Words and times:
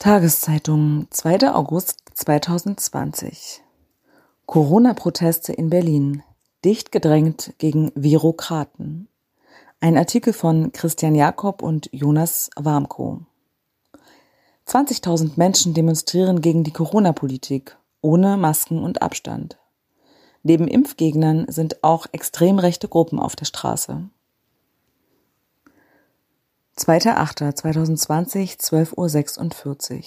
Tageszeitung, 0.00 1.08
2. 1.10 1.52
August 1.52 1.98
2020. 2.14 3.60
Corona-Proteste 4.46 5.52
in 5.52 5.68
Berlin. 5.68 6.22
Dicht 6.64 6.90
gedrängt 6.90 7.52
gegen 7.58 7.92
Virokraten. 7.94 9.08
Ein 9.78 9.98
Artikel 9.98 10.32
von 10.32 10.72
Christian 10.72 11.14
Jakob 11.14 11.60
und 11.60 11.90
Jonas 11.92 12.48
Warmko. 12.56 13.20
20.000 14.66 15.32
Menschen 15.36 15.74
demonstrieren 15.74 16.40
gegen 16.40 16.64
die 16.64 16.72
Corona-Politik, 16.72 17.76
ohne 18.00 18.38
Masken 18.38 18.82
und 18.82 19.02
Abstand. 19.02 19.58
Neben 20.42 20.66
Impfgegnern 20.66 21.44
sind 21.50 21.84
auch 21.84 22.06
extrem 22.12 22.58
rechte 22.58 22.88
Gruppen 22.88 23.20
auf 23.20 23.36
der 23.36 23.44
Straße. 23.44 24.08
2.8.2020, 26.80 28.58
12.46 28.58 29.96
Uhr. 29.96 30.02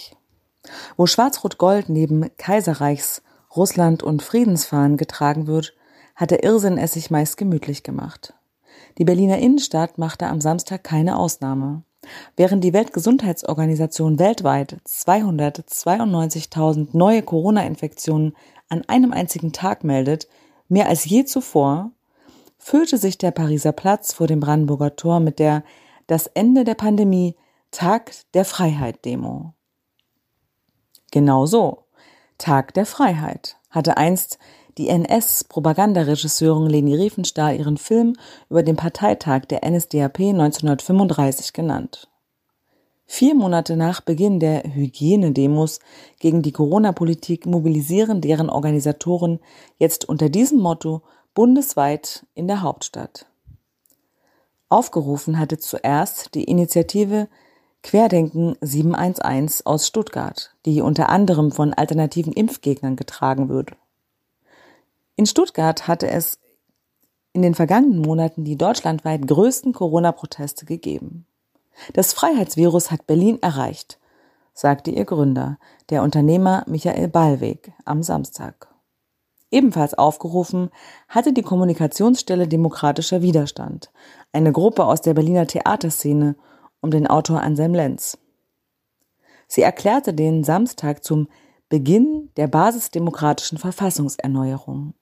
Wo 0.97 1.05
Schwarz-Rot-Gold 1.05 1.89
neben 1.89 2.35
Kaiserreichs, 2.37 3.21
Russland 3.55 4.01
und 4.01 4.23
Friedensfahnen 4.23 4.97
getragen 4.97 5.45
wird, 5.45 5.75
hat 6.15 6.31
der 6.31 6.43
Irrsinn 6.43 6.79
es 6.79 6.93
sich 6.93 7.11
meist 7.11 7.37
gemütlich 7.37 7.83
gemacht. 7.83 8.33
Die 8.97 9.05
Berliner 9.05 9.37
Innenstadt 9.37 9.99
machte 9.99 10.25
am 10.25 10.41
Samstag 10.41 10.83
keine 10.83 11.17
Ausnahme. 11.17 11.83
Während 12.35 12.63
die 12.63 12.73
Weltgesundheitsorganisation 12.73 14.17
weltweit 14.17 14.77
292.000 14.87 16.87
neue 16.93 17.21
Corona-Infektionen 17.21 18.35
an 18.69 18.83
einem 18.87 19.13
einzigen 19.13 19.53
Tag 19.53 19.83
meldet, 19.83 20.27
mehr 20.69 20.89
als 20.89 21.05
je 21.05 21.25
zuvor, 21.25 21.91
füllte 22.57 22.97
sich 22.97 23.19
der 23.19 23.31
Pariser 23.31 23.73
Platz 23.73 24.13
vor 24.13 24.25
dem 24.25 24.39
Brandenburger 24.39 24.95
Tor 24.95 25.19
mit 25.19 25.37
der 25.37 25.63
das 26.13 26.27
Ende 26.27 26.63
der 26.63 26.75
Pandemie 26.75 27.35
Tag 27.71 28.11
der 28.35 28.45
Freiheit 28.45 29.03
Demo. 29.03 29.55
Genau 31.09 31.47
so. 31.47 31.85
Tag 32.37 32.75
der 32.75 32.85
Freiheit 32.85 33.57
hatte 33.71 33.97
einst 33.97 34.37
die 34.77 34.89
NS-Propagandaregisseurin 34.89 36.69
Leni 36.69 36.93
Riefenstahl 36.93 37.57
ihren 37.57 37.77
Film 37.77 38.15
über 38.47 38.61
den 38.61 38.75
Parteitag 38.75 39.45
der 39.45 39.67
NSDAP 39.67 40.19
1935 40.19 41.51
genannt. 41.51 42.07
Vier 43.07 43.33
Monate 43.33 43.75
nach 43.75 44.01
Beginn 44.01 44.39
der 44.39 44.61
Hygienedemos 44.71 45.79
gegen 46.19 46.43
die 46.43 46.51
Corona-Politik 46.51 47.47
mobilisieren 47.47 48.21
deren 48.21 48.51
Organisatoren 48.51 49.39
jetzt 49.79 50.07
unter 50.07 50.29
diesem 50.29 50.59
Motto 50.59 51.01
bundesweit 51.33 52.27
in 52.35 52.47
der 52.47 52.61
Hauptstadt. 52.61 53.25
Aufgerufen 54.73 55.37
hatte 55.37 55.59
zuerst 55.59 56.33
die 56.33 56.45
Initiative 56.45 57.27
Querdenken 57.83 58.57
711 58.59 59.61
aus 59.65 59.85
Stuttgart, 59.85 60.55
die 60.65 60.81
unter 60.81 61.09
anderem 61.09 61.51
von 61.51 61.75
alternativen 61.75 62.33
Impfgegnern 62.33 62.95
getragen 62.95 63.49
wird. 63.49 63.73
In 65.15 65.27
Stuttgart 65.27 65.87
hatte 65.87 66.09
es 66.09 66.39
in 67.33 67.43
den 67.43 67.53
vergangenen 67.53 67.99
Monaten 67.99 68.45
die 68.45 68.57
deutschlandweit 68.57 69.27
größten 69.27 69.73
Corona-Proteste 69.73 70.65
gegeben. 70.65 71.27
Das 71.93 72.13
Freiheitsvirus 72.13 72.89
hat 72.89 73.05
Berlin 73.05 73.37
erreicht, 73.43 73.99
sagte 74.55 74.89
ihr 74.89 75.05
Gründer, 75.05 75.59
der 75.91 76.01
Unternehmer 76.01 76.63
Michael 76.65 77.09
Ballweg, 77.09 77.73
am 77.85 78.01
Samstag. 78.01 78.72
Ebenfalls 79.53 79.93
aufgerufen 79.93 80.71
hatte 81.07 81.31
die 81.31 81.43
Kommunikationsstelle 81.43 82.47
Demokratischer 82.47 83.21
Widerstand, 83.21 83.91
eine 84.31 84.51
Gruppe 84.51 84.83
aus 84.83 85.01
der 85.01 85.13
Berliner 85.13 85.45
Theaterszene 85.45 86.35
um 86.81 86.89
den 86.89 87.05
Autor 87.05 87.41
Anselm 87.41 87.75
Lenz. 87.75 88.17
Sie 89.47 89.61
erklärte 89.61 90.15
den 90.15 90.43
Samstag 90.43 91.03
zum 91.03 91.27
Beginn 91.69 92.31
der 92.35 92.47
basisdemokratischen 92.47 93.59
Verfassungserneuerung. 93.59 94.95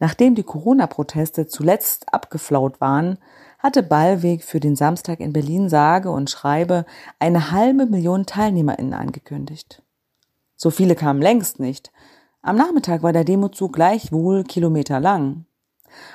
Nachdem 0.00 0.34
die 0.34 0.42
Corona-Proteste 0.42 1.46
zuletzt 1.46 2.12
abgeflaut 2.12 2.80
waren, 2.80 3.18
hatte 3.60 3.84
Ballweg 3.84 4.42
für 4.42 4.58
den 4.58 4.74
Samstag 4.74 5.20
in 5.20 5.32
Berlin 5.32 5.68
sage 5.68 6.10
und 6.10 6.28
schreibe 6.28 6.86
eine 7.20 7.52
halbe 7.52 7.86
Million 7.86 8.26
TeilnehmerInnen 8.26 8.94
angekündigt. 8.94 9.80
So 10.56 10.70
viele 10.70 10.96
kamen 10.96 11.22
längst 11.22 11.60
nicht, 11.60 11.92
am 12.42 12.56
Nachmittag 12.56 13.02
war 13.02 13.12
der 13.12 13.24
Demozug 13.24 13.74
gleichwohl 13.74 14.44
kilometerlang. 14.44 15.44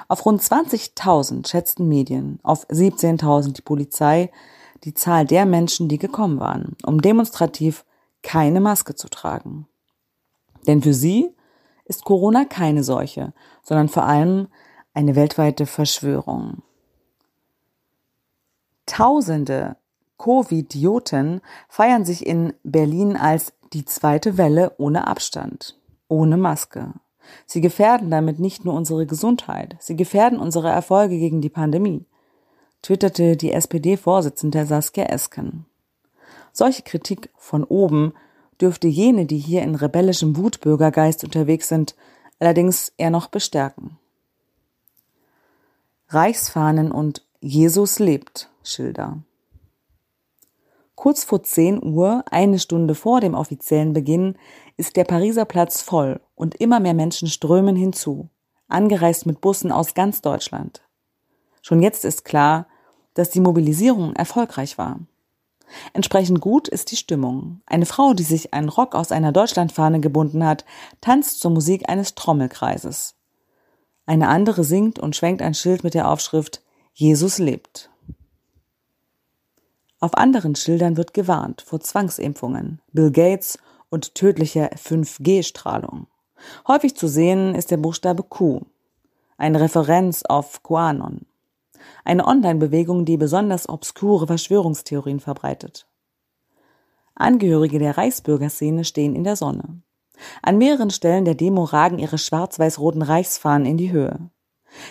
Auf 0.08 0.26
rund 0.26 0.42
20.000 0.42 1.48
schätzten 1.48 1.88
Medien, 1.88 2.40
auf 2.44 2.68
17.000 2.70 3.54
die 3.54 3.62
Polizei 3.62 4.32
die 4.84 4.94
Zahl 4.94 5.26
der 5.26 5.46
Menschen, 5.46 5.88
die 5.88 5.98
gekommen 5.98 6.40
waren, 6.40 6.76
um 6.86 7.02
demonstrativ 7.02 7.86
keine 8.22 8.62
Maske 8.62 8.96
zu 8.96 9.10
tragen. 9.10 9.68
Denn 10.68 10.82
für 10.82 10.94
sie 10.94 11.34
ist 11.86 12.06
Corona 12.06 12.46
keine 12.46 12.84
Seuche, 12.84 13.34
sondern 13.62 13.90
vor 13.90 14.06
allem 14.06 14.48
eine 14.94 15.16
weltweite 15.16 15.66
Verschwörung. 15.66 16.64
Tausende 18.86 19.78
Covidioten 20.18 21.42
feiern 21.68 22.06
sich 22.06 22.26
in 22.26 22.54
Berlin 22.64 23.18
als 23.18 23.54
die 23.74 23.86
zweite 23.86 24.38
Welle 24.38 24.74
ohne 24.78 25.08
Abstand 25.08 25.76
ohne 26.08 26.38
Maske. 26.38 26.94
Sie 27.46 27.62
gefährden 27.62 28.12
damit 28.12 28.40
nicht 28.40 28.66
nur 28.66 28.74
unsere 28.74 29.06
Gesundheit, 29.06 29.76
sie 29.80 29.96
gefährden 29.96 30.40
unsere 30.40 30.70
Erfolge 30.70 31.18
gegen 31.18 31.42
die 31.42 31.50
Pandemie, 31.50 32.06
twitterte 32.82 33.36
die 33.36 33.52
SPD-Vorsitzende 33.52 34.66
Saskia 34.66 35.06
Esken. 35.06 35.66
Solche 36.54 36.84
Kritik 36.84 37.30
von 37.38 37.64
oben 37.64 38.14
dürfte 38.62 38.88
jene, 38.88 39.26
die 39.26 39.38
hier 39.38 39.64
in 39.64 39.76
rebellischem 39.76 40.38
Wutbürgergeist 40.38 41.24
unterwegs 41.24 41.68
sind, 41.68 41.96
allerdings 42.40 42.94
eher 42.98 43.10
noch 43.10 43.28
bestärken. 43.28 43.98
Reichsfahnen 46.10 46.92
und 46.92 47.26
Jesus 47.42 48.00
lebt 48.00 48.50
Schilder. 48.64 49.20
Kurz 50.96 51.24
vor 51.26 51.44
10 51.44 51.84
Uhr, 51.84 52.24
eine 52.32 52.58
Stunde 52.58 52.96
vor 52.96 53.20
dem 53.20 53.34
offiziellen 53.36 53.94
Beginn, 53.94 54.38
ist 54.78 54.96
der 54.96 55.04
Pariser 55.04 55.46
Platz 55.46 55.82
voll 55.82 56.22
und 56.36 56.56
immer 56.56 56.80
mehr 56.80 56.94
Menschen 56.94 57.28
strömen 57.28 57.76
hinzu, 57.76 58.30
angereist 58.68 59.26
mit 59.26 59.42
Bussen 59.42 59.72
aus 59.72 59.94
ganz 59.94 60.22
Deutschland. 60.22 60.82
Schon 61.62 61.82
jetzt 61.82 62.06
ist 62.06 62.24
klar, 62.26 62.68
dass 63.14 63.30
die 63.30 63.40
Mobilisierung 63.40 64.14
erfolgreich 64.16 64.78
war. 64.78 65.00
Entsprechend 65.94 66.42
gut 66.42 66.68
ist 66.68 66.92
die 66.92 66.96
Stimmung. 66.96 67.62
Eine 67.66 67.86
Frau, 67.86 68.14
die 68.14 68.24
sich 68.24 68.54
einen 68.54 68.70
Rock 68.70 68.96
aus 68.96 69.12
einer 69.12 69.32
Deutschlandfahne 69.32 70.00
gebunden 70.00 70.46
hat, 70.46 70.64
tanzt 71.02 71.40
zur 71.40 71.52
Musik 71.52 71.90
eines 71.90 72.16
Trommelkreises. 72.16 73.16
Eine 74.06 74.28
andere 74.28 74.64
singt 74.64 75.00
und 75.00 75.16
schwenkt 75.16 75.42
ein 75.42 75.56
Schild 75.56 75.84
mit 75.84 75.94
der 75.94 76.10
Aufschrift 76.10 76.62
Jesus 76.94 77.40
lebt. 77.40 77.90
Auf 80.00 80.16
anderen 80.16 80.56
Schildern 80.56 80.98
wird 80.98 81.14
gewarnt 81.14 81.62
vor 81.62 81.80
Zwangsimpfungen, 81.80 82.82
Bill 82.92 83.12
Gates 83.12 83.58
und 83.90 84.16
tödlicher 84.16 84.70
5G-Strahlung. 84.74 86.08
Häufig 86.68 86.96
zu 86.96 87.08
sehen 87.08 87.56
ist 87.56 87.72
der 87.72 87.78
Buchstabe 87.78 88.24
Q, 88.24 88.62
eine 89.38 89.62
Referenz 89.62 90.24
auf 90.24 90.64
QAnon, 90.64 91.22
eine 92.04 92.26
Online-Bewegung, 92.28 93.06
die 93.06 93.18
besonders 93.18 93.70
obskure 93.70 94.28
Verschwörungstheorien 94.28 95.20
verbreitet. 95.20 95.88
Angehörige 97.16 97.80
der 97.80 97.98
Reichsbürgerszene 97.98 98.84
stehen 98.84 99.16
in 99.16 99.24
der 99.24 99.38
Sonne. 99.38 99.82
An 100.42 100.58
mehreren 100.58 100.90
Stellen 100.90 101.26
der 101.26 101.36
Demo 101.36 101.64
ragen 101.64 102.00
ihre 102.00 102.18
schwarz-weiß-roten 102.18 103.02
Reichsfahnen 103.02 103.66
in 103.66 103.78
die 103.78 103.92
Höhe. 103.92 104.30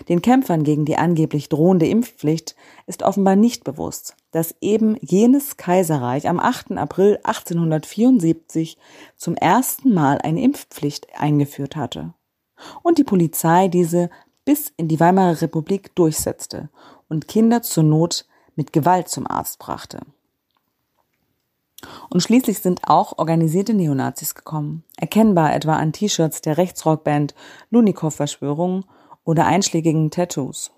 Den 0.08 0.22
Kämpfern 0.22 0.64
gegen 0.64 0.84
die 0.84 0.96
angeblich 0.96 1.48
drohende 1.48 1.86
Impfpflicht 1.86 2.56
ist 2.86 3.02
offenbar 3.02 3.36
nicht 3.36 3.64
bewusst, 3.64 4.16
dass 4.30 4.54
eben 4.60 4.96
jenes 5.00 5.56
Kaiserreich 5.56 6.28
am 6.28 6.40
8. 6.40 6.72
April 6.72 7.18
1874 7.22 8.78
zum 9.16 9.34
ersten 9.36 9.94
Mal 9.94 10.18
eine 10.18 10.42
Impfpflicht 10.42 11.08
eingeführt 11.16 11.76
hatte 11.76 12.14
und 12.82 12.98
die 12.98 13.04
Polizei 13.04 13.68
diese 13.68 14.10
bis 14.44 14.72
in 14.76 14.88
die 14.88 15.00
Weimarer 15.00 15.40
Republik 15.40 15.94
durchsetzte 15.94 16.68
und 17.08 17.28
Kinder 17.28 17.62
zur 17.62 17.84
Not 17.84 18.26
mit 18.56 18.72
Gewalt 18.72 19.08
zum 19.08 19.26
Arzt 19.26 19.58
brachte. 19.58 20.00
Und 22.08 22.22
schließlich 22.22 22.60
sind 22.60 22.82
auch 22.88 23.18
organisierte 23.18 23.74
Neonazis 23.74 24.34
gekommen, 24.34 24.84
erkennbar 24.96 25.54
etwa 25.54 25.76
an 25.76 25.92
T-Shirts 25.92 26.40
der 26.40 26.56
Rechtsrockband 26.56 27.34
Lunikov-Verschwörung 27.70 28.84
oder 29.24 29.46
einschlägigen 29.46 30.10
Tattoos. 30.10 30.72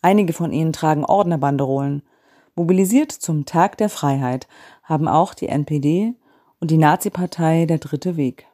Einige 0.00 0.32
von 0.32 0.52
ihnen 0.52 0.72
tragen 0.72 1.04
Ordnerbanderolen. 1.04 2.02
Mobilisiert 2.54 3.12
zum 3.12 3.46
Tag 3.46 3.78
der 3.78 3.88
Freiheit 3.88 4.48
haben 4.82 5.08
auch 5.08 5.32
die 5.34 5.48
NPD 5.48 6.14
und 6.58 6.70
die 6.70 6.76
Nazi-Partei 6.76 7.66
Der 7.66 7.78
Dritte 7.78 8.16
Weg. 8.16 8.46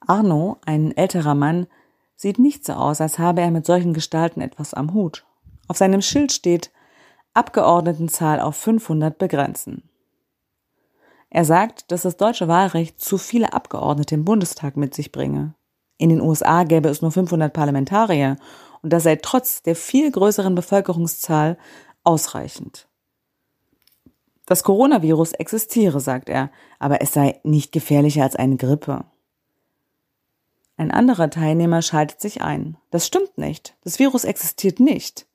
Arno, 0.00 0.56
ein 0.64 0.96
älterer 0.96 1.34
Mann, 1.34 1.66
sieht 2.16 2.38
nicht 2.38 2.64
so 2.64 2.72
aus, 2.72 3.00
als 3.00 3.18
habe 3.18 3.42
er 3.42 3.50
mit 3.50 3.66
solchen 3.66 3.92
Gestalten 3.92 4.40
etwas 4.40 4.74
am 4.74 4.94
Hut. 4.94 5.24
Auf 5.68 5.76
seinem 5.76 6.02
Schild 6.02 6.32
steht 6.32 6.72
Abgeordnetenzahl 7.34 8.40
auf 8.40 8.56
500 8.56 9.18
begrenzen. 9.18 9.88
Er 11.30 11.44
sagt, 11.44 11.92
dass 11.92 12.02
das 12.02 12.16
deutsche 12.16 12.48
Wahlrecht 12.48 13.00
zu 13.00 13.18
viele 13.18 13.52
Abgeordnete 13.52 14.14
im 14.14 14.24
Bundestag 14.24 14.76
mit 14.76 14.94
sich 14.94 15.12
bringe. 15.12 15.54
In 15.98 16.08
den 16.08 16.20
USA 16.20 16.64
gäbe 16.64 16.88
es 16.88 17.02
nur 17.02 17.12
500 17.12 17.52
Parlamentarier 17.52 18.36
und 18.82 18.92
das 18.92 19.02
sei 19.02 19.16
trotz 19.16 19.62
der 19.62 19.76
viel 19.76 20.10
größeren 20.10 20.54
Bevölkerungszahl 20.54 21.58
ausreichend. 22.04 22.88
Das 24.46 24.62
Coronavirus 24.62 25.32
existiere, 25.32 26.00
sagt 26.00 26.30
er, 26.30 26.50
aber 26.78 27.02
es 27.02 27.12
sei 27.12 27.38
nicht 27.42 27.72
gefährlicher 27.72 28.22
als 28.22 28.36
eine 28.36 28.56
Grippe. 28.56 29.04
Ein 30.78 30.90
anderer 30.92 31.28
Teilnehmer 31.28 31.82
schaltet 31.82 32.20
sich 32.20 32.40
ein. 32.40 32.78
Das 32.90 33.06
stimmt 33.06 33.36
nicht. 33.36 33.76
Das 33.82 33.98
Virus 33.98 34.24
existiert 34.24 34.78
nicht, 34.78 35.26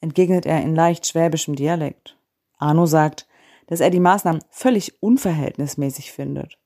entgegnet 0.00 0.46
er 0.46 0.62
in 0.62 0.74
leicht 0.74 1.06
schwäbischem 1.06 1.54
Dialekt. 1.54 2.16
Arno 2.58 2.86
sagt, 2.86 3.28
dass 3.66 3.80
er 3.80 3.90
die 3.90 4.00
Maßnahmen 4.00 4.42
völlig 4.48 5.02
unverhältnismäßig 5.02 6.10
findet. 6.10 6.58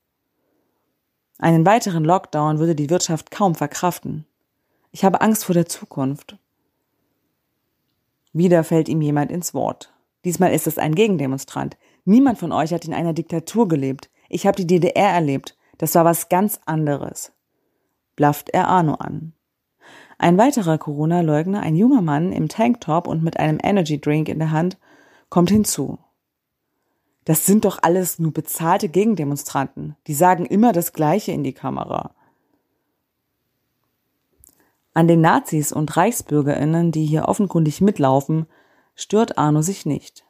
Einen 1.41 1.65
weiteren 1.65 2.05
Lockdown 2.05 2.59
würde 2.59 2.75
die 2.75 2.91
Wirtschaft 2.91 3.31
kaum 3.31 3.55
verkraften. 3.55 4.27
Ich 4.93 5.07
habe 5.07 5.23
Angst 5.23 5.47
vor 5.47 5.55
der 5.55 5.65
Zukunft. 5.65 6.37
Wieder 8.35 8.63
fällt 8.63 8.91
ihm 8.91 9.01
jemand 9.01 9.33
ins 9.33 9.55
Wort. 9.55 9.91
Diesmal 10.27 10.53
ist 10.53 10.67
es 10.67 10.77
ein 10.77 10.95
Gegendemonstrant. 10.95 11.79
Niemand 12.05 12.39
von 12.39 12.53
euch 12.53 12.75
hat 12.75 12.85
in 12.85 12.93
einer 12.93 13.15
Diktatur 13.15 13.69
gelebt. 13.69 14.11
Ich 14.29 14.47
habe 14.47 14.57
die 14.57 14.67
DDR 14.67 15.15
erlebt. 15.15 15.57
Das 15.79 15.95
war 15.95 16.05
was 16.05 16.29
ganz 16.29 16.61
anderes. 16.67 17.33
Blafft 18.17 18.51
er 18.51 18.69
Arno 18.69 18.97
an. 18.97 19.33
Ein 20.19 20.37
weiterer 20.37 20.77
Corona-Leugner, 20.77 21.61
ein 21.61 21.75
junger 21.75 22.03
Mann 22.03 22.33
im 22.33 22.49
Tanktop 22.49 23.07
und 23.07 23.23
mit 23.23 23.39
einem 23.41 23.59
Energy 23.63 23.99
Drink 23.99 24.29
in 24.29 24.41
der 24.41 24.51
Hand, 24.51 24.77
kommt 25.31 25.49
hinzu. 25.49 25.99
Das 27.31 27.47
sind 27.47 27.65
doch 27.65 27.79
alles 27.81 28.19
nur 28.19 28.33
bezahlte 28.33 28.89
Gegendemonstranten. 28.89 29.95
Die 30.09 30.15
sagen 30.15 30.47
immer 30.47 30.73
das 30.73 30.93
Gleiche 30.93 31.31
in 31.31 31.45
die 31.45 31.53
Kamera. 31.53 32.13
An 34.95 35.07
den 35.07 35.21
Nazis 35.21 35.71
und 35.71 35.97
Reichsbürgerinnen, 35.97 36.91
die 36.91 37.07
hier 37.07 37.29
offenkundig 37.29 37.81
mitlaufen, 37.81 38.47
stört 38.97 39.39
Arno 39.39 39.63
sich 39.63 39.87
nicht. 39.87 40.25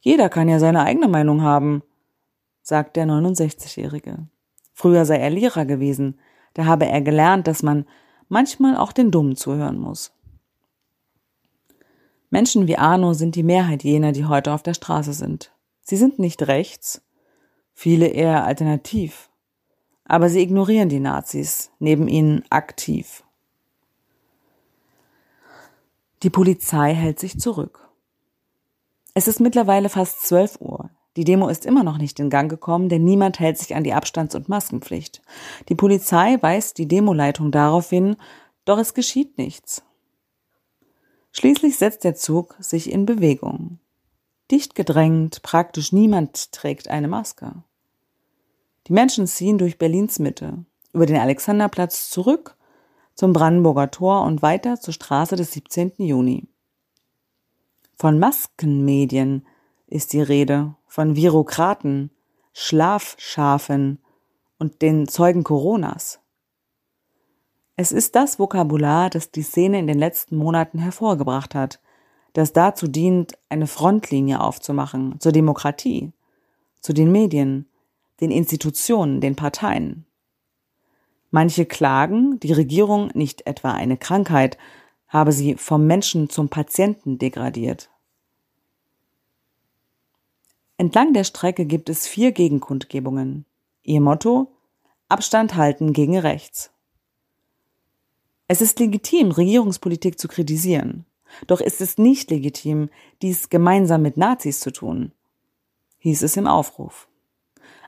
Jeder 0.00 0.28
kann 0.28 0.48
ja 0.48 0.58
seine 0.58 0.82
eigene 0.82 1.06
Meinung 1.06 1.42
haben, 1.42 1.84
sagt 2.62 2.96
der 2.96 3.06
69-Jährige. 3.06 4.26
Früher 4.72 5.04
sei 5.04 5.18
er 5.18 5.30
Lehrer 5.30 5.66
gewesen, 5.66 6.18
da 6.54 6.64
habe 6.64 6.86
er 6.86 7.00
gelernt, 7.00 7.46
dass 7.46 7.62
man 7.62 7.86
manchmal 8.28 8.76
auch 8.76 8.90
den 8.90 9.12
Dummen 9.12 9.36
zuhören 9.36 9.78
muss. 9.78 10.10
Menschen 12.28 12.66
wie 12.66 12.76
Arno 12.76 13.12
sind 13.12 13.36
die 13.36 13.44
Mehrheit 13.44 13.84
jener, 13.84 14.10
die 14.10 14.24
heute 14.24 14.52
auf 14.52 14.64
der 14.64 14.74
Straße 14.74 15.12
sind. 15.12 15.52
Sie 15.88 15.96
sind 15.96 16.18
nicht 16.18 16.42
rechts, 16.48 17.00
viele 17.72 18.08
eher 18.08 18.44
alternativ, 18.44 19.30
aber 20.04 20.28
sie 20.28 20.40
ignorieren 20.40 20.90
die 20.90 21.00
Nazis, 21.00 21.70
neben 21.78 22.08
ihnen 22.08 22.44
aktiv. 22.50 23.24
Die 26.22 26.28
Polizei 26.28 26.92
hält 26.92 27.18
sich 27.18 27.40
zurück. 27.40 27.88
Es 29.14 29.28
ist 29.28 29.40
mittlerweile 29.40 29.88
fast 29.88 30.26
12 30.26 30.60
Uhr. 30.60 30.90
Die 31.16 31.24
Demo 31.24 31.48
ist 31.48 31.64
immer 31.64 31.84
noch 31.84 31.96
nicht 31.96 32.20
in 32.20 32.28
Gang 32.28 32.50
gekommen, 32.50 32.90
denn 32.90 33.04
niemand 33.04 33.40
hält 33.40 33.56
sich 33.56 33.74
an 33.74 33.82
die 33.82 33.94
Abstands- 33.94 34.34
und 34.34 34.50
Maskenpflicht. 34.50 35.22
Die 35.70 35.74
Polizei 35.74 36.36
weist 36.42 36.76
die 36.76 36.86
Demoleitung 36.86 37.50
darauf 37.50 37.88
hin, 37.88 38.16
doch 38.66 38.76
es 38.76 38.92
geschieht 38.92 39.38
nichts. 39.38 39.82
Schließlich 41.32 41.78
setzt 41.78 42.04
der 42.04 42.14
Zug 42.14 42.56
sich 42.58 42.92
in 42.92 43.06
Bewegung. 43.06 43.78
Dicht 44.50 44.74
gedrängt, 44.74 45.42
praktisch 45.42 45.92
niemand 45.92 46.52
trägt 46.52 46.88
eine 46.88 47.08
Maske. 47.08 47.52
Die 48.86 48.92
Menschen 48.92 49.26
ziehen 49.26 49.58
durch 49.58 49.78
Berlins 49.78 50.18
Mitte, 50.18 50.64
über 50.92 51.06
den 51.06 51.18
Alexanderplatz 51.18 52.08
zurück 52.08 52.56
zum 53.14 53.32
Brandenburger 53.32 53.90
Tor 53.90 54.22
und 54.24 54.42
weiter 54.42 54.80
zur 54.80 54.94
Straße 54.94 55.36
des 55.36 55.52
17. 55.52 55.92
Juni. 55.98 56.48
Von 57.96 58.18
Maskenmedien 58.18 59.46
ist 59.86 60.12
die 60.12 60.22
Rede, 60.22 60.76
von 60.86 61.16
Virokraten, 61.16 62.10
Schlafschafen 62.52 63.98
und 64.58 64.82
den 64.82 65.08
Zeugen 65.08 65.44
Coronas. 65.44 66.20
Es 67.76 67.92
ist 67.92 68.14
das 68.16 68.38
Vokabular, 68.38 69.10
das 69.10 69.30
die 69.30 69.42
Szene 69.42 69.78
in 69.78 69.86
den 69.86 69.98
letzten 69.98 70.36
Monaten 70.36 70.78
hervorgebracht 70.78 71.54
hat, 71.54 71.80
das 72.32 72.52
dazu 72.52 72.88
dient, 72.88 73.38
eine 73.48 73.66
Frontlinie 73.66 74.40
aufzumachen 74.40 75.18
zur 75.20 75.32
Demokratie, 75.32 76.12
zu 76.80 76.92
den 76.92 77.10
Medien, 77.10 77.66
den 78.20 78.30
Institutionen, 78.30 79.20
den 79.20 79.36
Parteien. 79.36 80.04
Manche 81.30 81.66
klagen, 81.66 82.40
die 82.40 82.52
Regierung, 82.52 83.10
nicht 83.14 83.46
etwa 83.46 83.72
eine 83.72 83.96
Krankheit, 83.96 84.56
habe 85.08 85.32
sie 85.32 85.54
vom 85.56 85.86
Menschen 85.86 86.28
zum 86.28 86.48
Patienten 86.48 87.18
degradiert. 87.18 87.90
Entlang 90.76 91.12
der 91.12 91.24
Strecke 91.24 91.66
gibt 91.66 91.88
es 91.88 92.06
vier 92.06 92.32
Gegenkundgebungen. 92.32 93.44
Ihr 93.82 94.00
Motto 94.00 94.52
Abstand 95.08 95.56
halten 95.56 95.94
gegen 95.94 96.18
rechts. 96.18 96.70
Es 98.46 98.60
ist 98.60 98.78
legitim, 98.78 99.30
Regierungspolitik 99.30 100.18
zu 100.18 100.28
kritisieren. 100.28 101.04
Doch 101.46 101.60
ist 101.60 101.80
es 101.80 101.98
nicht 101.98 102.30
legitim, 102.30 102.90
dies 103.22 103.48
gemeinsam 103.48 104.02
mit 104.02 104.16
Nazis 104.16 104.60
zu 104.60 104.72
tun, 104.72 105.12
hieß 105.98 106.22
es 106.22 106.36
im 106.36 106.46
Aufruf. 106.46 107.08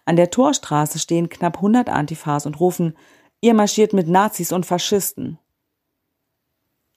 An 0.05 0.17
der 0.17 0.31
Torstraße 0.31 0.99
stehen 0.99 1.29
knapp 1.29 1.57
100 1.57 1.89
Antifas 1.89 2.47
und 2.47 2.59
rufen, 2.61 2.97
ihr 3.41 3.55
marschiert 3.55 3.93
mit 3.93 4.09
Nazis 4.09 4.53
und 4.53 4.67
Faschisten. 4.67 5.39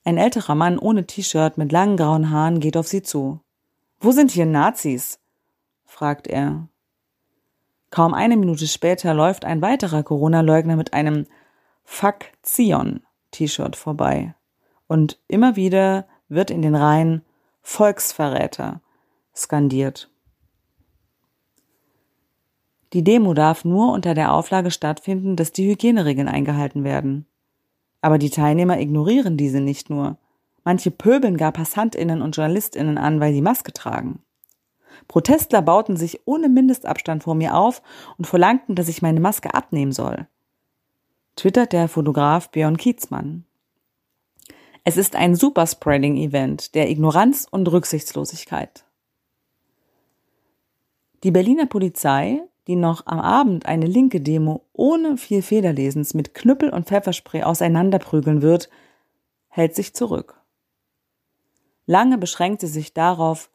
Ein 0.04 0.18
älterer 0.18 0.56
Mann 0.56 0.78
ohne 0.78 1.06
T-Shirt 1.06 1.57
mit 1.57 1.72
langen 1.72 1.95
grauen 1.95 2.30
Haaren 2.30 2.60
geht 2.60 2.75
auf 2.75 2.88
sie 2.88 3.01
zu. 3.01 3.39
Wo 4.00 4.12
sind 4.12 4.31
hier 4.31 4.46
Nazis? 4.46 5.19
fragt 5.86 6.28
er. 6.28 6.68
Kaum 7.89 8.13
eine 8.13 8.36
Minute 8.36 8.68
später 8.68 9.13
läuft 9.13 9.46
ein 9.46 9.62
weiterer 9.62 10.04
Corona-Leugner 10.04 10.75
mit 10.75 10.94
einem 10.94 11.28
Fuck 11.84 12.25
Zion 12.42 13.01
T-Shirt 13.31 13.75
vorbei. 13.75 14.36
Und 14.88 15.19
immer 15.28 15.56
wieder 15.56 16.07
wird 16.34 16.52
in 16.52 16.62
den 16.62 16.75
Reihen 16.75 17.22
Volksverräter 17.62 18.82
skandiert. 19.36 20.10
Die 22.94 23.04
Demo 23.04 23.34
darf 23.34 23.66
nur 23.66 23.92
unter 23.92 24.13
der 24.13 24.34
Auflage 24.34 24.70
stattfinden, 24.70 25.36
dass 25.36 25.52
die 25.52 25.68
Hygieneregeln 25.68 26.28
eingehalten 26.28 26.84
werden. 26.84 27.25
Aber 28.02 28.20
die 28.20 28.30
Teilnehmer 28.30 28.80
ignorieren 28.80 29.38
diese 29.38 29.62
nicht 29.62 29.90
nur. 29.90 30.18
Manche 30.63 30.92
pöbeln 30.92 31.38
gar 31.38 31.52
Passantinnen 31.52 32.22
und 32.22 32.36
Journalistinnen 32.36 32.98
an, 32.98 33.20
weil 33.20 33.34
sie 33.34 33.42
Maske 33.42 33.74
tragen. 33.74 34.20
Protestler 35.08 35.62
bauten 35.62 35.98
sich 35.98 36.22
ohne 36.25 36.50
Mindestabstand 36.50 37.24
vor 37.24 37.34
mir 37.34 37.56
auf 37.56 37.82
und 38.18 38.28
verlangten, 38.28 38.75
dass 38.75 38.88
ich 38.88 39.02
meine 39.02 39.20
Maske 39.20 39.54
abnehmen 39.54 39.92
soll. 39.92 40.28
Twittert 41.36 41.74
der 41.74 41.88
Fotograf 41.88 42.52
Björn 42.52 42.78
Kietzmann. 42.78 43.46
Es 44.86 44.98
ist 44.98 45.16
ein 45.16 45.36
Superspreading-Event 45.36 46.75
der 46.75 46.90
Ignoranz 46.90 47.48
und 47.50 47.72
Rücksichtslosigkeit. 47.72 48.84
Die 51.24 51.32
Berliner 51.32 51.68
Polizei, 51.68 52.42
die 52.68 52.75
noch 52.75 53.08
am 53.08 53.20
Abend 53.20 53.66
eine 53.66 53.86
linke 53.86 54.20
Demo 54.20 54.66
ohne 54.74 55.16
viel 55.16 55.42
Federlesens 55.42 56.13
mit 56.13 56.34
Knüppel 56.34 56.70
und 56.70 56.88
Pfefferspray 56.88 57.44
auseinanderprügeln 57.44 58.42
wird, 58.42 58.70
hält 59.48 59.74
sich 59.74 59.94
zurück. 59.94 60.42
Lange 61.86 62.18
beschränkt 62.18 62.60
sie 62.60 62.68
sich 62.68 62.94
darauf, 62.94 63.50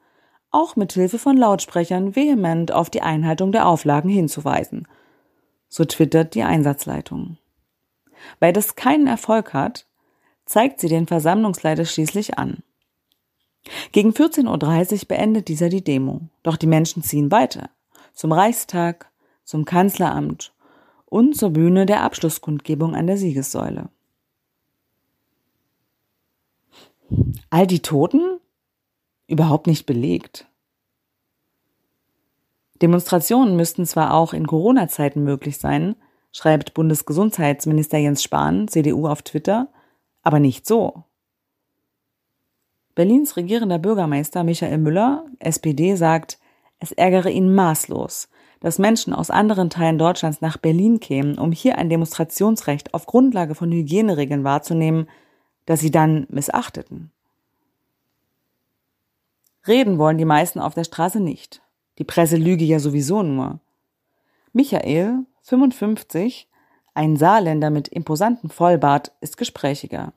auch 0.50 0.76
mit 0.76 0.94
Hilfe 0.94 1.18
von 1.18 1.37
Lautsprechern 1.37 2.16
vehement 2.16 2.73
auf 2.73 2.88
die 2.88 3.02
Einhaltung 3.02 3.52
der 3.52 3.66
Auflagen 3.66 4.08
hinzuweisen. 4.08 4.88
So 5.68 5.85
twittert 5.85 6.35
die 6.35 6.42
Einsatzleitung. 6.42 7.37
Weil 8.40 8.54
das 8.54 8.76
keinen 8.76 9.06
Erfolg 9.06 9.52
hat, 9.52 9.88
zeigt 10.48 10.80
sie 10.80 10.88
den 10.88 11.06
Versammlungsleiter 11.06 11.84
schließlich 11.84 12.38
an. 12.38 12.62
Gegen 13.92 14.10
14.30 14.10 15.02
Uhr 15.02 15.08
beendet 15.08 15.48
dieser 15.48 15.68
die 15.68 15.84
Demo. 15.84 16.22
Doch 16.42 16.56
die 16.56 16.66
Menschen 16.66 17.02
ziehen 17.02 17.30
weiter. 17.30 17.68
Zum 18.14 18.32
Reichstag, 18.32 19.10
zum 19.44 19.66
Kanzleramt 19.66 20.54
und 21.04 21.36
zur 21.36 21.50
Bühne 21.50 21.84
der 21.84 22.02
Abschlusskundgebung 22.02 22.94
an 22.94 23.06
der 23.06 23.18
Siegessäule. 23.18 23.90
All 27.50 27.66
die 27.66 27.80
Toten? 27.80 28.40
Überhaupt 29.26 29.66
nicht 29.66 29.84
belegt. 29.84 30.46
Demonstrationen 32.80 33.56
müssten 33.56 33.84
zwar 33.84 34.14
auch 34.14 34.32
in 34.32 34.46
Corona-Zeiten 34.46 35.22
möglich 35.22 35.58
sein, 35.58 35.96
schreibt 36.32 36.72
Bundesgesundheitsminister 36.72 37.98
Jens 37.98 38.22
Spahn, 38.22 38.68
CDU 38.68 39.08
auf 39.08 39.22
Twitter, 39.22 39.68
aber 40.22 40.40
nicht 40.40 40.66
so. 40.66 41.04
Berlins 42.94 43.37
regierender 43.37 43.78
Bürgermeister 43.78 44.42
Michael 44.42 44.78
Müller, 44.78 45.25
SPD, 45.38 45.94
sagt, 45.94 46.38
es 46.80 46.92
ärgere 46.92 47.30
ihn 47.30 47.54
maßlos, 47.54 48.28
dass 48.60 48.78
Menschen 48.78 49.12
aus 49.12 49.30
anderen 49.30 49.70
Teilen 49.70 49.98
Deutschlands 49.98 50.40
nach 50.40 50.56
Berlin 50.56 50.98
kämen, 50.98 51.38
um 51.38 51.52
hier 51.52 51.78
ein 51.78 51.90
Demonstrationsrecht 51.90 52.94
auf 52.94 53.06
Grundlage 53.06 53.54
von 53.54 53.70
Hygieneregeln 53.70 54.42
wahrzunehmen, 54.42 55.08
das 55.66 55.80
sie 55.80 55.90
dann 55.90 56.26
missachteten. 56.30 57.12
Reden 59.66 59.98
wollen 59.98 60.18
die 60.18 60.25
meisten 60.25 60.60
auf 60.60 60.75
der 60.75 60.84
Straße 60.84 61.20
nicht. 61.20 61.62
Die 61.98 62.04
Presse 62.04 62.37
lüge 62.37 62.64
ja 62.64 62.78
sowieso 62.78 63.22
nur. 63.22 63.60
Michael, 64.52 65.26
55, 65.42 66.47
ein 66.98 67.16
Saarländer 67.16 67.70
mit 67.70 67.86
imposantem 67.86 68.50
Vollbart, 68.50 69.12
ist 69.20 69.36
gesprächiger. 69.36 70.12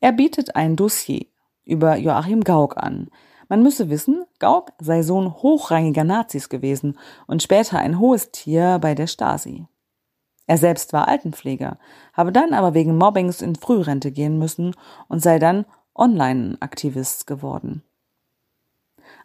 Er 0.00 0.10
bietet 0.10 0.56
ein 0.56 0.74
Dossier 0.74 1.26
über 1.64 1.96
Joachim 1.96 2.42
Gauck 2.42 2.76
an, 2.76 3.08
man 3.48 3.62
müsse 3.62 3.88
wissen, 3.88 4.24
Gauck 4.40 4.72
sei 4.80 5.02
Sohn 5.02 5.32
hochrangiger 5.32 6.04
Nazis 6.04 6.48
gewesen 6.48 6.98
und 7.26 7.42
später 7.42 7.78
ein 7.78 8.00
hohes 8.00 8.32
Tier 8.32 8.78
bei 8.80 8.96
der 8.96 9.06
Stasi. 9.06 9.66
Er 10.46 10.58
selbst 10.58 10.92
war 10.92 11.06
Altenpfleger, 11.06 11.78
habe 12.14 12.32
dann 12.32 12.52
aber 12.52 12.74
wegen 12.74 12.96
Mobbings 12.96 13.42
in 13.42 13.54
Frührente 13.54 14.10
gehen 14.10 14.38
müssen 14.38 14.74
und 15.06 15.22
sei 15.22 15.38
dann 15.38 15.66
Online-Aktivist 15.94 17.28
geworden. 17.28 17.84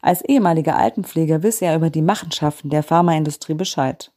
Als 0.01 0.21
ehemaliger 0.23 0.75
Altenpfleger 0.75 1.41
wisse 1.41 1.65
er 1.65 1.75
über 1.75 1.89
die 1.89 2.03
Machenschaften 2.03 2.69
der 2.69 2.83
Pharmaindustrie 2.83 3.55
Bescheid. 3.55 4.11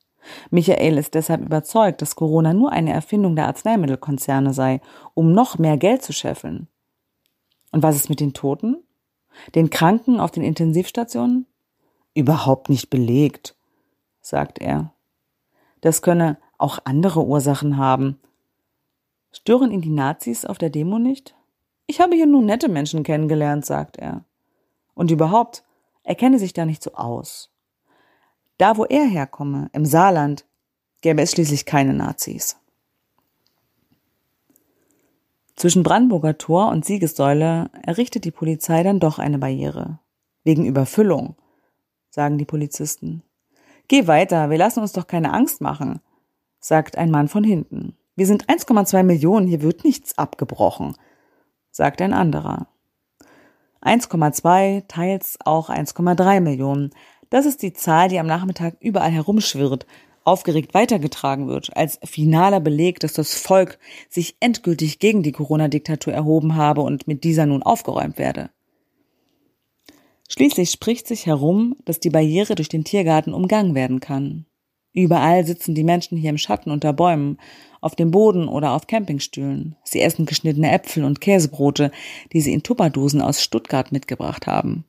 Michael 0.51 0.99
ist 0.99 1.15
deshalb 1.15 1.43
überzeugt, 1.43 2.03
dass 2.03 2.17
Corona 2.17 2.53
nur 2.53 2.73
eine 2.73 2.93
Erfindung 2.93 3.37
der 3.37 3.47
Arzneimittelkonzerne 3.47 4.53
sei, 4.53 4.81
um 5.15 5.33
noch 5.33 5.59
mehr 5.59 5.77
Geld 5.77 6.03
zu 6.03 6.13
scheffeln. 6.13 6.69
Und 7.73 7.83
was 7.83 7.97
ist 7.97 8.11
mit 8.11 8.21
den 8.21 8.33
Toten? 8.33 8.77
Den 9.55 9.71
Kranken 9.71 10.21
auf 10.21 10.31
den 10.31 10.43
Intensivstationen? 10.43 11.47
Überhaupt 12.15 12.69
nicht 12.69 12.91
belegt, 12.91 13.55
sagt 14.21 14.59
er. 14.59 14.93
Das 15.81 16.03
könne 16.03 16.39
auch 16.59 16.79
andere 16.85 17.25
Ursachen 17.25 17.77
haben. 17.77 18.19
Stören 19.33 19.71
ihn 19.71 19.81
die 19.81 19.91
Nazis 19.91 20.45
auf 20.45 20.59
der 20.59 20.71
Demo 20.71 20.99
nicht? 20.99 21.35
Ich 21.87 22.01
habe 22.01 22.17
hier 22.17 22.27
nur 22.27 22.43
nette 22.43 22.69
Menschen 22.69 23.03
kennengelernt, 23.03 23.65
sagt 23.65 23.97
er. 23.97 24.25
Und 24.95 25.11
überhaupt, 25.11 25.65
er 26.03 26.15
kenne 26.15 26.39
sich 26.39 26.53
da 26.53 26.67
nicht 26.67 26.83
so 26.83 26.93
aus. 26.95 27.51
Da, 28.61 28.77
wo 28.77 28.85
er 28.85 29.07
herkomme, 29.07 29.71
im 29.73 29.87
Saarland, 29.87 30.45
gäbe 31.01 31.23
es 31.23 31.31
schließlich 31.31 31.65
keine 31.65 31.95
Nazis. 31.95 32.59
Zwischen 35.57 35.83
Brandenburger 35.83 36.37
Tor 36.37 36.69
und 36.69 36.85
Siegessäule 36.85 37.71
errichtet 37.83 38.27
die 38.27 38.31
Polizei 38.31 38.83
dann 38.83 39.01
doch 39.01 39.19
eine 39.19 39.39
Barriere. 39.39 39.99
Wegen 40.45 40.67
Überfüllung, 40.67 41.37
sagen 42.11 42.37
die 42.37 42.45
Polizisten. 42.45 43.23
Geh 43.89 44.07
weiter, 44.07 44.51
wir 44.51 44.59
lassen 44.59 44.81
uns 44.81 44.93
doch 44.93 45.07
keine 45.07 45.33
Angst 45.33 45.63
machen, 45.63 46.01
sagt 46.59 46.99
ein 46.99 47.11
Mann 47.11 47.29
von 47.29 47.45
hinten. 47.45 47.97
Wir 48.15 48.27
sind 48.27 48.45
1,2 48.45 49.05
Millionen, 49.05 49.47
hier 49.47 49.63
wird 49.63 49.85
nichts 49.85 50.19
abgebrochen, 50.19 50.99
sagt 51.71 52.03
ein 52.03 52.13
anderer. 52.13 52.67
1,2, 53.81 54.87
teils 54.87 55.39
auch 55.43 55.71
1,3 55.71 56.41
Millionen. 56.41 56.91
Das 57.31 57.47
ist 57.47 57.63
die 57.63 57.73
Zahl, 57.73 58.09
die 58.09 58.19
am 58.19 58.27
Nachmittag 58.27 58.77
überall 58.81 59.13
herumschwirrt, 59.13 59.87
aufgeregt 60.25 60.75
weitergetragen 60.75 61.49
wird, 61.49 61.77
als 61.77 61.99
finaler 62.05 62.61
Beleg, 62.61 63.01
dass 63.01 63.13
das 63.13 63.35
Volk 63.35 63.79
sich 64.09 64.37
endgültig 64.41 64.99
gegen 64.99 65.23
die 65.23 65.33
Corona-Diktatur 65.33 66.13
erhoben 66.13 66.57
habe 66.57 66.83
und 66.83 67.09
mit 67.09 67.25
dieser 67.25 67.47
nun 67.47 67.63
aufgeräumt 67.63 68.19
werde. 68.19 68.51
Schließlich 70.29 70.71
spricht 70.71 71.09
sich 71.09 71.27
herum, 71.27 71.77
dass 71.85 72.01
die 72.01 72.11
Barriere 72.11 72.55
durch 72.55 72.69
den 72.69 72.85
Tiergarten 72.85 73.33
umgangen 73.33 73.75
werden 73.75 74.01
kann. 74.01 74.47
Überall 74.93 75.47
sitzen 75.47 75.75
die 75.75 75.85
Menschen 75.85 76.19
hier 76.19 76.31
im 76.31 76.39
Schatten 76.39 76.71
unter 76.71 76.93
Bäumen, 76.93 77.39
auf 77.81 77.95
dem 77.95 78.11
Boden 78.11 78.49
oder 78.49 78.73
auf 78.73 78.87
Campingstühlen. 78.87 79.77
Sie 79.85 80.01
essen 80.01 80.27
geschnittene 80.27 80.71
Äpfel 80.71 81.05
und 81.05 81.21
Käsebrote, 81.21 81.93
die 82.33 82.41
sie 82.41 82.53
in 82.53 82.63
Tupperdosen 82.63 83.23
aus 83.23 83.43
Stuttgart 83.43 83.93
mitgebracht 83.93 84.47
haben. 84.47 84.85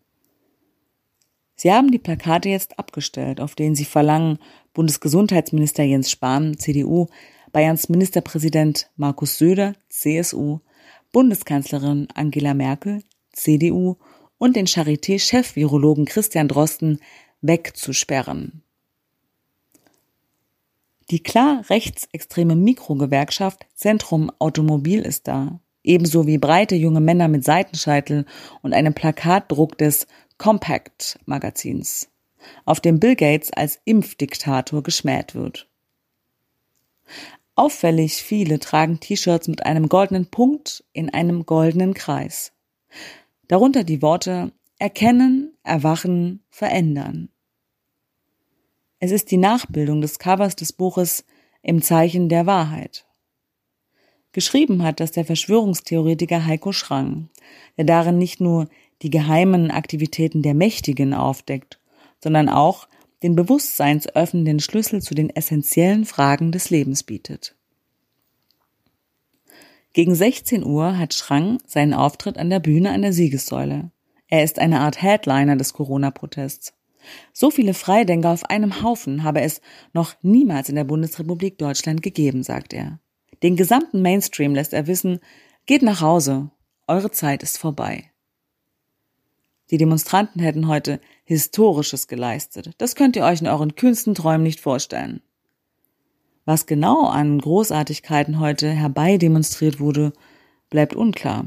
Sie 1.56 1.72
haben 1.72 1.92
die 1.92 2.00
Plakate 2.00 2.50
jetzt 2.50 2.80
abgestellt, 2.80 3.40
auf 3.40 3.56
denen 3.56 3.76
sie 3.76 3.86
verlangen, 3.86 4.40
Bundesgesundheitsminister 4.74 5.84
Jens 5.84 6.10
Spahn, 6.10 6.58
CDU, 6.58 7.08
Bayerns 7.52 7.90
Ministerpräsident 7.90 8.90
Markus 8.96 9.38
Söder, 9.38 9.74
CSU, 9.90 10.60
Bundeskanzlerin 11.12 12.08
Angela 12.14 12.54
Merkel, 12.54 13.04
CDU 13.34 13.98
und 14.38 14.56
den 14.56 14.66
Charité-Chef-Virologen 14.66 16.06
Christian 16.06 16.48
Drosten 16.48 17.00
wegzusperren. 17.42 18.64
Die 21.10 21.22
klar 21.22 21.70
rechtsextreme 21.70 22.56
Mikrogewerkschaft 22.56 23.66
Zentrum 23.76 24.32
Automobil 24.40 25.02
ist 25.02 25.28
da, 25.28 25.60
ebenso 25.84 26.28
wie 26.28 26.38
breite 26.38 26.76
junge 26.76 27.02
Männer 27.02 27.28
mit 27.28 27.44
Seitenscheitel 27.44 28.26
und 28.62 28.74
einem 28.74 28.94
Plakatdruck 28.94 29.78
des 29.78 30.08
Compact 30.38 31.20
Magazins, 31.26 32.10
auf 32.66 32.80
dem 32.80 33.00
Bill 33.00 33.16
Gates 33.16 33.52
als 33.54 33.80
Impfdiktator 33.86 34.84
geschmäht 34.84 35.36
wird. 35.36 35.68
Auffällig 37.56 38.24
viele 38.24 38.60
tragen 38.60 39.00
T-Shirts 39.00 39.48
mit 39.48 39.66
einem 39.66 39.90
goldenen 39.90 40.28
Punkt 40.28 40.84
in 40.94 41.14
einem 41.14 41.46
goldenen 41.46 41.94
Kreis. 41.94 42.54
Darunter 43.48 43.84
die 43.84 44.02
Worte 44.02 44.52
Erkennen, 44.80 45.56
Erwachen, 45.62 46.42
Verändern. 46.50 47.30
Es 48.98 49.12
ist 49.12 49.30
die 49.30 49.38
Nachbildung 49.38 50.02
des 50.02 50.18
Covers 50.18 50.56
des 50.56 50.74
Buches 50.74 51.24
Im 51.62 51.84
Zeichen 51.84 52.30
der 52.30 52.48
Wahrheit. 52.48 53.06
Geschrieben 54.34 54.84
hat 54.84 55.00
das 55.00 55.12
der 55.12 55.26
Verschwörungstheoretiker 55.26 56.46
Heiko 56.46 56.72
Schrang, 56.72 57.30
der 57.78 57.86
darin 57.86 58.18
nicht 58.18 58.40
nur 58.40 58.68
die 59.02 59.10
geheimen 59.10 59.72
Aktivitäten 59.72 60.42
der 60.42 60.54
Mächtigen 60.54 61.14
aufdeckt, 61.14 61.80
sondern 62.24 62.48
auch 62.48 62.88
den 63.24 63.36
bewusstseinsöffnenden 63.36 64.60
Schlüssel 64.60 65.02
zu 65.02 65.16
den 65.16 65.30
essentiellen 65.30 66.06
Fragen 66.06 66.52
des 66.52 66.70
Lebens 66.70 67.04
bietet. 67.04 67.56
Gegen 69.94 70.16
16 70.16 70.64
Uhr 70.64 70.98
hat 70.98 71.14
Schrang 71.14 71.58
seinen 71.68 71.94
Auftritt 71.94 72.38
an 72.38 72.50
der 72.50 72.62
Bühne 72.62 72.92
an 72.92 73.02
der 73.02 73.12
Siegessäule. 73.12 73.92
Er 74.30 74.44
ist 74.44 74.58
eine 74.58 74.80
Art 74.80 75.02
Headliner 75.02 75.58
des 75.58 75.74
Corona-Protests. 75.74 76.74
So 77.34 77.52
viele 77.52 77.74
Freidenker 77.74 78.30
auf 78.30 78.46
einem 78.46 78.82
Haufen 78.82 79.24
habe 79.24 79.42
es 79.42 79.60
noch 79.92 80.16
niemals 80.22 80.70
in 80.70 80.76
der 80.76 80.86
Bundesrepublik 80.86 81.58
Deutschland 81.58 82.02
gegeben, 82.02 82.44
sagt 82.44 82.72
er. 82.72 83.01
Den 83.44 83.56
gesamten 83.56 84.02
Mainstream 84.02 84.54
lässt 84.54 84.74
er 84.74 84.88
wissen, 84.88 85.20
geht 85.66 85.82
nach 85.82 86.02
Hause, 86.02 86.52
eure 86.88 87.12
Zeit 87.12 87.44
ist 87.44 87.58
vorbei. 87.58 88.12
Die 89.72 89.78
Demonstranten 89.78 90.42
hätten 90.42 90.68
heute 90.68 91.00
Historisches 91.24 92.08
geleistet. 92.08 92.72
Das 92.78 92.96
könnt 92.96 93.16
ihr 93.16 93.24
euch 93.24 93.42
in 93.42 93.48
euren 93.48 93.76
kühnsten 93.76 94.14
Träumen 94.14 94.44
nicht 94.44 94.60
vorstellen. 94.60 95.22
Was 96.44 96.66
genau 96.66 97.06
an 97.06 97.40
Großartigkeiten 97.40 98.40
heute 98.40 98.70
herbeidemonstriert 98.70 99.80
wurde, 99.80 100.12
bleibt 100.70 100.96
unklar. 100.96 101.46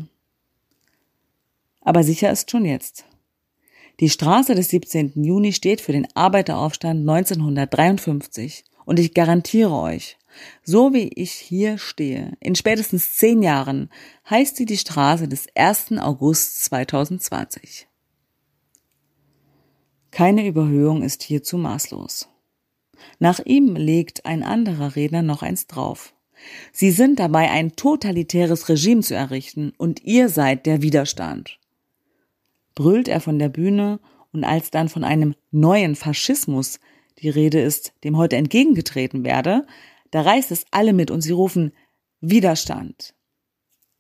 Aber 1.83 2.03
sicher 2.03 2.33
ist 2.33 2.51
schon 2.51 2.65
jetzt. 2.65 3.05
Die 4.01 4.09
Straße 4.09 4.55
des 4.55 4.71
17. 4.71 5.23
Juni 5.23 5.53
steht 5.53 5.81
für 5.81 5.93
den 5.93 6.09
Arbeiteraufstand 6.15 7.01
1953 7.01 8.65
und 8.87 8.99
ich 8.99 9.13
garantiere 9.13 9.73
euch, 9.73 10.17
so 10.63 10.93
wie 10.93 11.09
ich 11.09 11.33
hier 11.33 11.79
stehe, 11.79 12.33
in 12.41 12.55
spätestens 12.55 13.17
zehn 13.17 13.43
Jahren 13.43 13.91
heißt 14.29 14.57
sie 14.57 14.67
die 14.67 14.79
Straße 14.79 15.29
des 15.29 15.47
1. 15.55 15.99
August 15.99 16.65
2020. 16.65 17.87
Keine 20.11 20.47
Überhöhung 20.47 21.03
ist 21.03 21.23
hierzu 21.23 21.59
maßlos. 21.59 22.29
Nach 23.19 23.41
ihm 23.45 23.75
legt 23.77 24.27
ein 24.27 24.43
anderer 24.43 24.97
Redner 24.97 25.23
noch 25.23 25.43
eins 25.43 25.67
drauf. 25.67 26.15
Sie 26.73 26.91
sind 26.91 27.19
dabei, 27.19 27.51
ein 27.51 27.77
totalitäres 27.77 28.69
Regime 28.69 29.01
zu 29.01 29.15
errichten, 29.15 29.73
und 29.77 30.05
ihr 30.05 30.29
seid 30.29 30.67
der 30.67 30.83
Widerstand. 30.83 31.59
Brüllt 32.75 33.09
er 33.09 33.21
von 33.21 33.39
der 33.39 33.49
Bühne, 33.49 34.01
und 34.33 34.45
als 34.45 34.71
dann 34.71 34.89
von 34.89 35.05
einem 35.05 35.35
neuen 35.53 35.95
Faschismus 35.95 36.81
die 37.21 37.29
Rede 37.29 37.61
ist, 37.61 37.93
dem 38.03 38.17
heute 38.17 38.37
entgegengetreten 38.37 39.25
werde, 39.25 39.67
da 40.15 40.23
reißt 40.23 40.53
es 40.53 40.65
alle 40.71 40.93
mit 40.93 41.11
und 41.11 41.23
sie 41.23 41.33
rufen 41.33 41.73
Widerstand. 42.21 43.17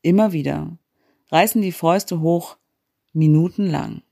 Immer 0.00 0.30
wieder 0.30 0.78
reißen 1.32 1.60
die 1.60 1.72
Fäuste 1.72 2.20
hoch, 2.20 2.56
minutenlang. 3.12 4.02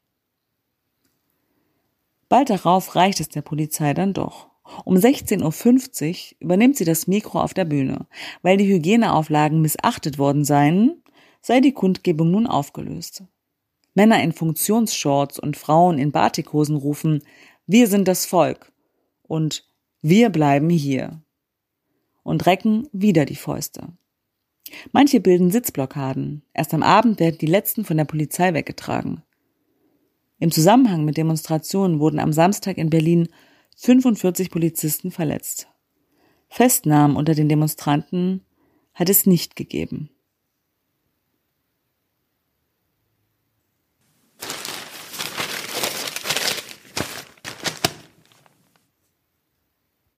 Bald 2.28 2.50
darauf 2.50 2.96
reicht 2.96 3.20
es 3.20 3.28
der 3.28 3.42
Polizei 3.42 3.94
dann 3.94 4.14
doch. 4.14 4.48
Um 4.84 4.96
16.50 4.96 6.32
Uhr 6.32 6.36
übernimmt 6.40 6.76
sie 6.76 6.84
das 6.84 7.06
Mikro 7.06 7.40
auf 7.40 7.54
der 7.54 7.66
Bühne. 7.66 8.08
Weil 8.42 8.56
die 8.56 8.66
Hygieneauflagen 8.66 9.62
missachtet 9.62 10.18
worden 10.18 10.44
seien, 10.44 11.04
sei 11.40 11.60
die 11.60 11.72
Kundgebung 11.72 12.32
nun 12.32 12.48
aufgelöst. 12.48 13.22
Männer 13.94 14.20
in 14.24 14.32
Funktionsshorts 14.32 15.38
und 15.38 15.56
Frauen 15.56 15.98
in 15.98 16.10
Batikhosen 16.10 16.74
rufen, 16.74 17.22
wir 17.68 17.86
sind 17.86 18.08
das 18.08 18.26
Volk 18.26 18.72
und 19.22 19.64
wir 20.00 20.30
bleiben 20.30 20.68
hier 20.68 21.22
und 22.22 22.46
recken 22.46 22.88
wieder 22.92 23.24
die 23.24 23.36
Fäuste. 23.36 23.88
Manche 24.92 25.20
bilden 25.20 25.50
Sitzblockaden. 25.50 26.42
Erst 26.54 26.72
am 26.74 26.82
Abend 26.82 27.20
werden 27.20 27.38
die 27.38 27.46
letzten 27.46 27.84
von 27.84 27.96
der 27.96 28.04
Polizei 28.04 28.54
weggetragen. 28.54 29.22
Im 30.38 30.50
Zusammenhang 30.50 31.04
mit 31.04 31.16
Demonstrationen 31.16 32.00
wurden 32.00 32.18
am 32.18 32.32
Samstag 32.32 32.78
in 32.78 32.90
Berlin 32.90 33.28
45 33.76 34.50
Polizisten 34.50 35.10
verletzt. 35.10 35.68
Festnahmen 36.48 37.16
unter 37.16 37.34
den 37.34 37.48
Demonstranten 37.48 38.44
hat 38.94 39.08
es 39.08 39.26
nicht 39.26 39.56
gegeben. 39.56 40.10